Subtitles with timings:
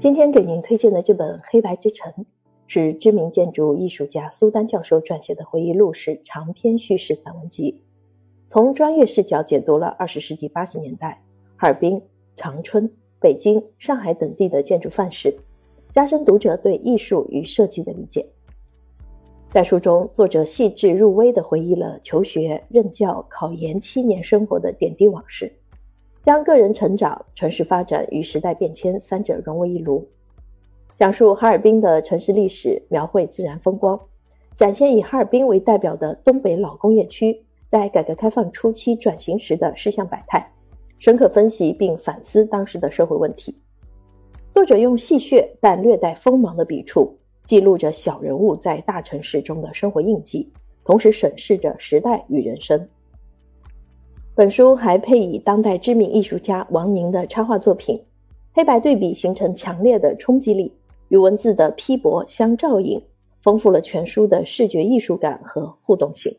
[0.00, 2.10] 今天给您推荐的这本《黑白之城》，
[2.66, 7.82] 是知名建筑艺术家苏丹教授撰写的回忆录式长篇叙事散文集，
[8.48, 11.22] 从专业视角解读了二十世纪八十年代
[11.54, 12.00] 哈尔滨、
[12.34, 12.90] 长春、
[13.20, 15.36] 北京、上海等地的建筑范式，
[15.90, 18.26] 加深读者对艺术与设计的理解。
[19.52, 25.52] 在书中，作者细致入微地回忆了求学、任教、考研七年生活的点滴往事。
[26.22, 30.06] 将个人成长、城市发展与时代变迁三者融为一炉，
[30.94, 33.98] 讲述哈尔滨的城市历史，描绘自然风光，
[34.54, 40.52] 展现以哈尔滨为代表的东北老工业区在改革开放初期转型时的事项百态，
[40.98, 43.56] 深刻分析并反思当时的社会问题。
[44.52, 50.52] 作者用戏谑但略带锋芒的笔触，记录着小人物在大城市中的生活印记，
[50.84, 52.86] 同时审视着时代与人生。
[54.40, 58.02] 本书还配以当代知名艺术家王宁的插画作品，
[58.54, 60.72] 黑白对比形成强烈的冲击力，
[61.10, 62.98] 与文字的批驳相照应，
[63.42, 66.34] 丰富了全书的视觉艺术感和互动性。